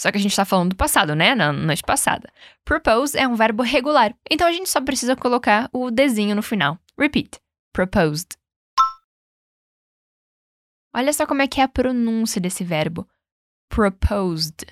Só 0.01 0.11
que 0.11 0.17
a 0.17 0.21
gente 0.21 0.31
está 0.31 0.43
falando 0.43 0.71
do 0.71 0.75
passado, 0.75 1.13
né? 1.13 1.35
Na 1.35 1.53
noite 1.53 1.83
passada. 1.83 2.33
Propose 2.65 3.15
é 3.15 3.27
um 3.27 3.35
verbo 3.35 3.61
regular, 3.61 4.17
então 4.29 4.47
a 4.47 4.51
gente 4.51 4.69
só 4.69 4.81
precisa 4.81 5.15
colocar 5.15 5.69
o 5.71 5.91
desenho 5.91 6.35
no 6.35 6.41
final. 6.41 6.79
Repeat. 6.97 7.39
Proposed. 7.71 8.29
Olha 10.95 11.13
só 11.13 11.27
como 11.27 11.43
é 11.43 11.47
que 11.47 11.61
é 11.61 11.63
a 11.63 11.67
pronúncia 11.67 12.41
desse 12.41 12.63
verbo. 12.63 13.07
Proposed. 13.69 14.65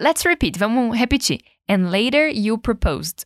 Let's 0.00 0.24
repeat. 0.24 0.58
Vamos 0.58 0.98
repetir. 0.98 1.40
And 1.68 1.90
later 1.90 2.28
you 2.28 2.58
proposed. 2.58 3.24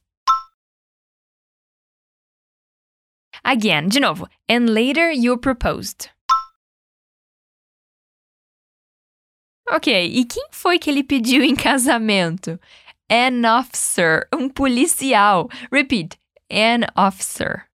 Again, 3.45 3.89
de 3.89 4.01
novo. 4.01 4.29
And 4.49 4.67
later 4.71 5.11
you 5.11 5.39
proposed. 5.39 6.11
Ok, 9.71 9.93
e 9.93 10.25
quem 10.25 10.49
foi 10.51 10.79
que 10.79 10.89
ele 10.89 11.05
pediu 11.05 11.43
em 11.43 11.55
casamento? 11.55 12.59
An 13.11 13.59
officer, 13.59 14.27
um 14.35 14.49
policial. 14.49 15.49
Repeat, 15.71 16.19
an 16.51 16.87
officer. 16.97 17.69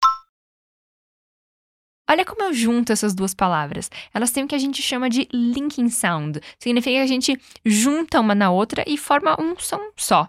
Olha 2.08 2.24
como 2.24 2.42
eu 2.42 2.52
junto 2.52 2.92
essas 2.92 3.14
duas 3.14 3.34
palavras. 3.34 3.88
Elas 4.12 4.32
têm 4.32 4.42
o 4.42 4.48
que 4.48 4.54
a 4.54 4.58
gente 4.58 4.82
chama 4.82 5.08
de 5.08 5.28
linking 5.32 5.88
sound. 5.88 6.40
Significa 6.58 6.96
que 6.96 7.02
a 7.02 7.06
gente 7.06 7.40
junta 7.64 8.20
uma 8.20 8.34
na 8.34 8.50
outra 8.50 8.84
e 8.86 8.96
forma 8.98 9.40
um 9.40 9.56
som 9.56 9.92
só. 9.96 10.28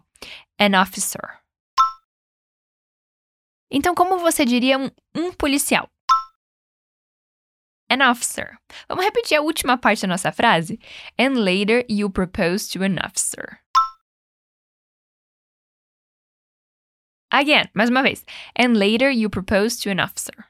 An 0.59 0.79
officer. 0.79 1.40
Então, 3.71 3.95
como 3.95 4.19
você 4.19 4.43
diria 4.43 4.77
um, 4.77 4.91
um 5.15 5.31
policial? 5.31 5.89
An 7.89 8.09
officer. 8.09 8.57
Vamos 8.87 9.05
repetir 9.05 9.37
a 9.37 9.41
última 9.41 9.77
parte 9.77 10.01
da 10.01 10.09
nossa 10.09 10.31
frase? 10.31 10.79
And 11.17 11.35
later 11.35 11.85
you 11.89 12.09
propose 12.09 12.69
to 12.71 12.83
an 12.83 12.97
officer. 13.05 13.59
Again, 17.31 17.69
mais 17.73 17.89
uma 17.89 18.03
vez. 18.03 18.25
And 18.57 18.77
later 18.77 19.09
you 19.09 19.29
propose 19.29 19.79
to 19.81 19.89
an 19.89 20.03
officer. 20.03 20.45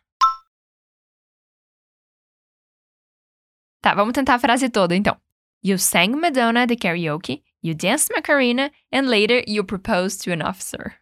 Tá, 3.83 3.95
vamos 3.95 4.13
tentar 4.13 4.35
a 4.35 4.39
frase 4.39 4.69
toda 4.69 4.95
então. 4.95 5.19
You 5.63 5.77
sang 5.77 6.19
Madonna 6.19 6.65
the 6.65 6.75
karaoke, 6.75 7.43
you 7.61 7.75
danced 7.75 8.11
Macarena, 8.15 8.71
and 8.91 9.07
later 9.09 9.43
you 9.47 9.63
proposed 9.63 10.23
to 10.23 10.31
an 10.31 10.41
officer. 10.41 11.00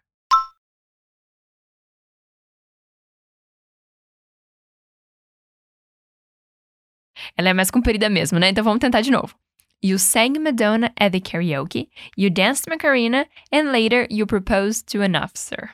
Ela 7.40 7.52
é 7.52 7.54
mais 7.54 7.72
comprida 7.72 8.10
mesmo, 8.10 8.38
né? 8.38 8.50
Então 8.50 8.62
vamos 8.66 8.82
tentar 8.82 9.00
de 9.00 9.10
novo. 9.10 9.34
You 9.82 9.98
sang 9.98 10.38
Madonna 10.40 10.92
at 11.00 11.14
the 11.14 11.22
karaoke, 11.22 11.90
you 12.18 12.30
danced 12.30 12.70
Macarena, 12.70 13.28
and 13.50 13.72
later 13.72 14.06
you 14.12 14.28
proposed 14.28 14.88
to 14.92 15.02
an 15.02 15.16
officer. 15.16 15.70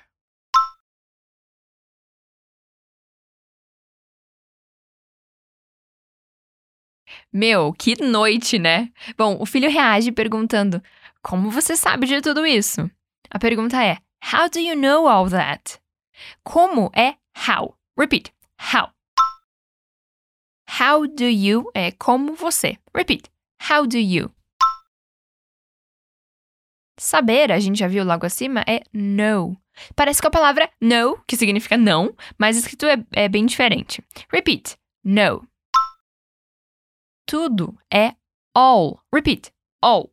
Meu, 7.34 7.74
que 7.74 7.95
noite, 8.00 8.60
né? 8.60 8.91
Bom, 9.17 9.36
o 9.39 9.45
filho 9.48 9.67
reage 9.67 10.12
perguntando: 10.12 10.84
Como 11.24 11.50
você 11.50 11.75
sabe 11.75 12.05
de 12.05 12.22
tudo 12.22 12.45
isso? 12.45 12.88
A 13.31 13.39
pergunta 13.39 13.84
é: 13.84 13.98
How 14.31 14.48
do 14.51 14.60
you 14.60 14.75
know 14.75 15.07
all 15.07 15.27
that? 15.31 15.79
Como 16.43 16.91
é 16.95 17.15
how? 17.50 17.75
Repeat: 17.98 18.31
How? 18.72 18.94
How 20.67 21.07
do 21.07 21.25
you 21.25 21.69
é 21.74 21.91
como 21.91 22.36
você. 22.36 22.77
Repeat. 22.93 23.29
How 23.69 23.86
do 23.86 23.98
you? 23.98 24.31
Saber, 26.98 27.51
a 27.51 27.60
gente 27.60 27.79
já 27.79 27.88
viu 27.88 28.03
logo 28.03 28.25
acima, 28.25 28.63
é 28.67 28.81
know. 28.93 29.57
Parece 29.95 30.22
com 30.22 30.29
a 30.29 30.31
palavra 30.31 30.72
know, 30.81 31.19
que 31.27 31.36
significa 31.36 31.77
não, 31.77 32.15
mas 32.38 32.55
escrito 32.55 32.86
é, 32.86 32.95
é 33.12 33.27
bem 33.27 33.45
diferente. 33.45 34.01
Repeat. 34.31 34.77
Know. 35.03 35.45
Tudo 37.27 37.77
é 37.93 38.15
all. 38.53 39.01
Repeat. 39.13 39.51
All. 39.81 40.12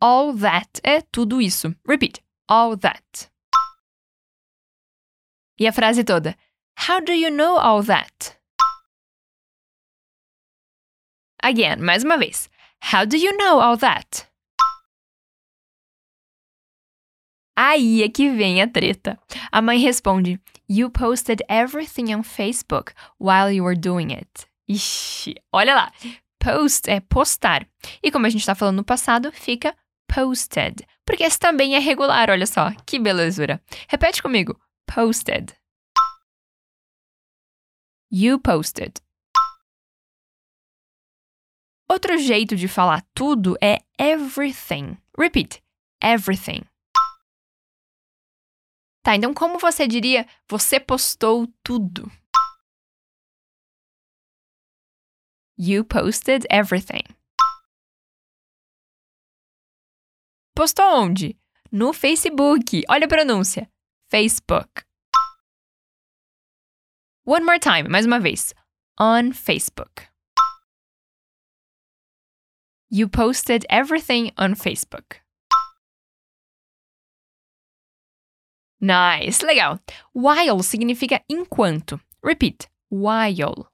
All 0.00 0.36
that 0.38 0.80
é 0.82 1.02
tudo 1.02 1.40
isso. 1.40 1.74
Repeat. 1.86 2.22
All 2.48 2.76
that. 2.78 3.30
E 5.58 5.68
a 5.68 5.72
frase 5.72 6.02
toda. 6.02 6.36
How 6.88 7.00
do 7.00 7.12
you 7.12 7.30
know 7.30 7.58
all 7.58 7.84
that? 7.84 8.39
Again, 11.42 11.76
mais 11.80 12.04
uma 12.04 12.18
vez. 12.18 12.50
How 12.92 13.06
do 13.06 13.16
you 13.16 13.36
know 13.36 13.60
all 13.60 13.78
that? 13.78 14.26
Aí 17.56 18.02
é 18.02 18.08
que 18.08 18.30
vem 18.30 18.62
a 18.62 18.68
treta. 18.68 19.18
A 19.52 19.60
mãe 19.60 19.78
responde: 19.78 20.40
You 20.68 20.90
posted 20.90 21.42
everything 21.48 22.14
on 22.14 22.22
Facebook 22.22 22.92
while 23.18 23.54
you 23.54 23.64
were 23.64 23.78
doing 23.78 24.12
it. 24.12 24.46
Ixi, 24.68 25.34
olha 25.52 25.74
lá. 25.74 25.92
Post 26.38 26.88
é 26.88 27.00
postar. 27.00 27.66
E 28.02 28.10
como 28.10 28.26
a 28.26 28.30
gente 28.30 28.40
está 28.40 28.54
falando 28.54 28.76
no 28.76 28.84
passado, 28.84 29.30
fica 29.32 29.76
posted. 30.08 30.86
Porque 31.04 31.24
esse 31.24 31.38
também 31.38 31.74
é 31.74 31.78
regular, 31.78 32.30
olha 32.30 32.46
só. 32.46 32.70
Que 32.86 32.98
belezura. 32.98 33.60
Repete 33.88 34.22
comigo. 34.22 34.58
Posted. 34.86 35.54
You 38.10 38.38
posted. 38.40 38.94
Outro 41.90 42.16
jeito 42.18 42.54
de 42.54 42.68
falar 42.68 43.04
tudo 43.12 43.56
é 43.60 43.78
everything. 43.98 44.96
Repeat. 45.18 45.60
Everything. 46.00 46.62
Tá, 49.02 49.16
então 49.16 49.34
como 49.34 49.58
você 49.58 49.88
diria 49.88 50.24
você 50.48 50.78
postou 50.78 51.48
tudo? 51.64 52.08
You 55.58 55.84
posted 55.84 56.46
everything. 56.48 57.02
Postou 60.54 60.84
onde? 60.94 61.36
No 61.72 61.92
Facebook. 61.92 62.84
Olha 62.88 63.06
a 63.06 63.08
pronúncia. 63.08 63.68
Facebook. 64.08 64.84
One 67.26 67.44
more 67.44 67.58
time, 67.58 67.88
mais 67.88 68.06
uma 68.06 68.20
vez. 68.20 68.54
On 68.96 69.32
Facebook. 69.32 70.09
You 72.92 73.08
posted 73.08 73.64
everything 73.70 74.32
on 74.36 74.56
Facebook. 74.56 75.20
Nice, 78.80 79.44
legal. 79.46 79.78
While 80.12 80.60
significa 80.64 81.22
enquanto. 81.28 82.00
Repeat. 82.20 82.68
While. 82.90 83.68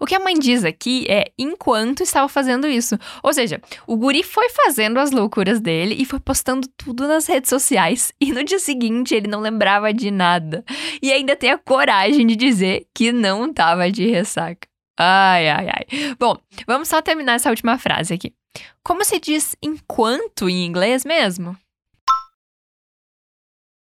O 0.00 0.06
que 0.06 0.14
a 0.14 0.18
mãe 0.18 0.34
diz 0.34 0.64
aqui 0.64 1.04
é 1.10 1.30
enquanto 1.38 2.02
estava 2.02 2.26
fazendo 2.26 2.66
isso. 2.66 2.98
Ou 3.22 3.34
seja, 3.34 3.60
o 3.86 3.94
guri 3.94 4.22
foi 4.22 4.48
fazendo 4.48 4.98
as 4.98 5.10
loucuras 5.10 5.60
dele 5.60 5.94
e 5.98 6.06
foi 6.06 6.20
postando 6.20 6.66
tudo 6.76 7.06
nas 7.06 7.26
redes 7.26 7.50
sociais. 7.50 8.14
E 8.18 8.32
no 8.32 8.42
dia 8.42 8.58
seguinte 8.58 9.14
ele 9.14 9.28
não 9.28 9.40
lembrava 9.40 9.92
de 9.92 10.10
nada. 10.10 10.64
E 11.02 11.12
ainda 11.12 11.36
tem 11.36 11.50
a 11.50 11.58
coragem 11.58 12.26
de 12.26 12.34
dizer 12.34 12.88
que 12.94 13.12
não 13.12 13.50
estava 13.50 13.90
de 13.90 14.08
ressaca. 14.08 14.71
Ai, 14.98 15.48
ai, 15.48 15.68
ai. 15.68 16.14
Bom, 16.18 16.36
vamos 16.66 16.88
só 16.88 17.00
terminar 17.00 17.34
essa 17.34 17.50
última 17.50 17.78
frase 17.78 18.14
aqui. 18.14 18.34
Como 18.82 19.04
se 19.04 19.18
diz 19.18 19.56
enquanto 19.62 20.48
em 20.48 20.64
inglês 20.66 21.04
mesmo? 21.04 21.56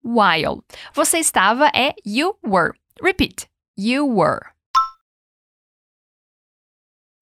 while. 0.06 0.62
Você 0.94 1.18
estava 1.18 1.66
é 1.74 1.94
you 2.04 2.36
were. 2.46 2.72
Repeat. 3.02 3.48
You 3.76 4.06
were. 4.06 4.40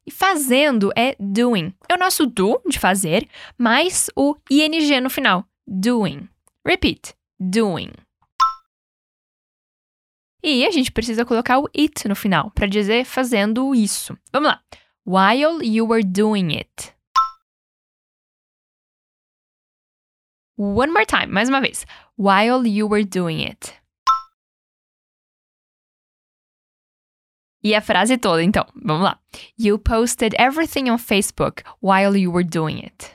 E 0.07 0.11
fazendo 0.11 0.93
é 0.95 1.17
doing. 1.19 1.75
É 1.89 1.95
o 1.95 1.99
nosso 1.99 2.27
do, 2.27 2.61
de 2.69 2.79
fazer, 2.79 3.27
mais 3.57 4.11
o 4.15 4.37
ing 4.51 5.01
no 5.01 5.09
final. 5.09 5.47
Doing. 5.67 6.29
Repeat. 6.65 7.15
Doing. 7.41 7.91
E 10.47 10.67
a 10.67 10.71
gente 10.71 10.93
precisa 10.93 11.25
colocar 11.25 11.59
o 11.59 11.71
it 11.75 12.07
no 12.07 12.15
final 12.15 12.51
para 12.51 12.67
dizer 12.67 13.07
fazendo 13.07 13.75
isso. 13.75 14.15
Vamos 14.31 14.51
lá. 14.51 14.63
While 15.07 15.67
you 15.67 15.89
were 15.89 16.05
doing 16.05 16.55
it. 16.55 16.95
One 20.59 20.93
more 20.93 21.07
time, 21.07 21.29
mais 21.29 21.49
uma 21.49 21.63
vez. 21.63 21.87
While 22.19 22.69
you 22.69 22.87
were 22.87 23.07
doing 23.07 23.47
it. 23.47 23.73
E 27.63 27.75
a 27.75 27.81
frase 27.81 28.19
toda, 28.19 28.43
então, 28.43 28.67
vamos 28.75 29.05
lá. 29.05 29.19
You 29.59 29.79
posted 29.79 30.35
everything 30.39 30.91
on 30.91 30.99
Facebook 30.99 31.65
while 31.81 32.15
you 32.15 32.31
were 32.31 32.47
doing 32.47 32.85
it. 32.85 33.11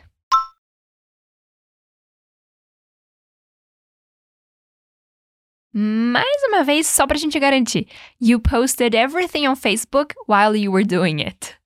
Mais 5.73 6.43
uma 6.47 6.63
vez, 6.63 6.87
só 6.87 7.05
pra 7.05 7.17
gente 7.17 7.39
garantir. 7.39 7.87
You 8.19 8.39
posted 8.39 8.95
everything 8.95 9.47
on 9.47 9.55
Facebook 9.55 10.15
while 10.27 10.55
you 10.55 10.71
were 10.71 10.85
doing 10.85 11.21
it. 11.21 11.59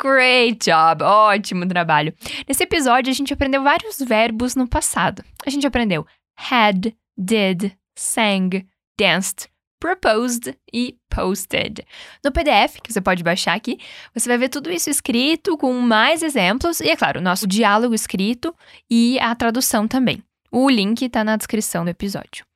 Great 0.00 0.58
job! 0.64 1.02
Ótimo 1.02 1.66
trabalho! 1.66 2.14
Nesse 2.48 2.64
episódio, 2.64 3.10
a 3.10 3.14
gente 3.14 3.32
aprendeu 3.32 3.62
vários 3.62 3.98
verbos 3.98 4.54
no 4.54 4.68
passado. 4.68 5.24
A 5.46 5.50
gente 5.50 5.66
aprendeu 5.66 6.06
had, 6.36 6.94
did, 7.16 7.76
sang, 7.94 8.66
danced, 8.98 9.48
proposed 9.84 10.56
e 10.72 10.96
posted. 11.10 11.84
No 12.24 12.32
PDF, 12.32 12.80
que 12.82 12.90
você 12.90 13.02
pode 13.02 13.22
baixar 13.22 13.54
aqui, 13.54 13.78
você 14.14 14.26
vai 14.26 14.38
ver 14.38 14.48
tudo 14.48 14.70
isso 14.70 14.88
escrito 14.88 15.58
com 15.58 15.74
mais 15.74 16.22
exemplos 16.22 16.80
e, 16.80 16.88
é 16.88 16.96
claro, 16.96 17.20
o 17.20 17.22
nosso 17.22 17.46
diálogo 17.46 17.94
escrito 17.94 18.54
e 18.90 19.20
a 19.20 19.34
tradução 19.34 19.86
também. 19.86 20.22
O 20.50 20.70
link 20.70 21.02
está 21.02 21.22
na 21.22 21.36
descrição 21.36 21.84
do 21.84 21.90
episódio. 21.90 22.46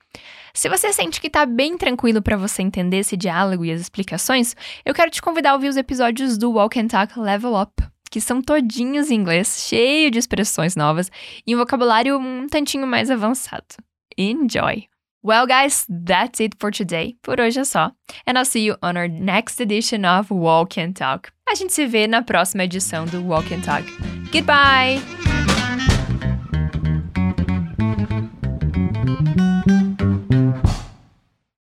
Se 0.55 0.71
você 0.71 0.91
sente 0.91 1.21
que 1.21 1.27
está 1.27 1.45
bem 1.45 1.77
tranquilo 1.77 2.23
para 2.23 2.39
você 2.39 2.63
entender 2.63 3.01
esse 3.01 3.15
diálogo 3.15 3.63
e 3.63 3.73
as 3.73 3.81
explicações, 3.83 4.57
eu 4.87 4.95
quero 4.95 5.11
te 5.11 5.21
convidar 5.21 5.51
a 5.51 5.55
ouvir 5.55 5.69
os 5.69 5.77
episódios 5.77 6.39
do 6.39 6.53
Walk 6.53 6.81
and 6.81 6.89
Talk 6.89 7.21
Level 7.21 7.61
Up, 7.61 7.75
que 8.11 8.23
são 8.23 8.41
todinhos 8.41 9.11
em 9.11 9.17
inglês, 9.17 9.67
cheio 9.69 10.11
de 10.11 10.19
expressões 10.19 10.75
novas 10.75 11.11
e 11.47 11.55
um 11.55 11.59
vocabulário 11.59 12.19
um 12.19 12.47
tantinho 12.47 12.87
mais 12.87 13.11
avançado. 13.11 13.77
Enjoy! 14.17 14.89
Well, 15.29 15.47
guys, 15.47 15.85
that's 15.91 16.41
it 16.41 16.55
for 16.59 16.71
today. 16.71 17.19
Por 17.23 17.39
hoje 17.39 17.59
é 17.59 17.65
só. 17.65 17.93
And 18.27 18.39
I'll 18.39 18.47
see 18.47 18.65
you 18.65 18.77
on 18.83 18.97
our 18.97 19.09
next 19.09 19.61
edition 19.61 20.07
of 20.07 20.31
Walk 20.31 20.79
and 20.79 20.95
Talk. 20.95 21.31
A 21.47 21.55
gente 21.55 21.75
se 21.75 21.85
vê 21.85 22.07
na 22.07 22.23
próxima 22.23 22.65
edição 22.65 23.05
do 23.05 23.23
Walk 23.23 23.53
and 23.53 23.61
Talk. 23.61 23.85
Goodbye! 24.33 25.28